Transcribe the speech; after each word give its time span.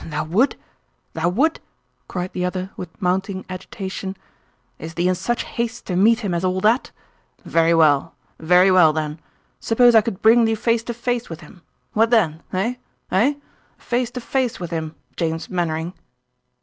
"Thou 0.03 0.23
would? 0.23 0.55
Thou 1.13 1.29
would?" 1.29 1.59
cried 2.07 2.33
the 2.33 2.43
other, 2.43 2.71
with 2.75 2.99
mounting 2.99 3.45
agitation. 3.47 4.17
"Is 4.79 4.95
thee 4.95 5.07
in 5.07 5.13
such 5.13 5.43
haste 5.43 5.85
to 5.85 5.95
meet 5.95 6.21
him 6.21 6.33
as 6.33 6.43
all 6.43 6.59
that? 6.61 6.89
Very 7.45 7.75
well; 7.75 8.15
very 8.39 8.71
well, 8.71 8.93
then. 8.93 9.19
Suppose 9.59 9.93
I 9.93 10.01
could 10.01 10.23
bring 10.23 10.45
thee 10.45 10.55
face 10.55 10.81
to 10.85 10.95
face 10.95 11.29
with 11.29 11.41
him 11.41 11.61
what 11.93 12.09
then? 12.09 12.41
Hey? 12.51 12.79
Hey? 13.11 13.37
Face 13.77 14.09
to 14.17 14.21
face 14.21 14.59
with 14.59 14.71
him, 14.71 14.95
James 15.17 15.51
Mainwaring!" 15.51 15.93